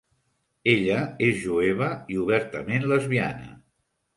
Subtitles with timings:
[0.71, 0.95] Ella
[1.27, 3.55] és jueva i obertament lesbiana.